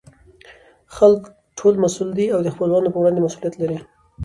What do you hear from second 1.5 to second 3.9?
ټول مسئوول دي او دخپلوانو په وړاندې مسئولیت لري.